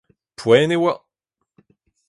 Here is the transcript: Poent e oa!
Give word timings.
Poent 0.39 0.73
e 0.75 0.77
oa! 0.83 0.93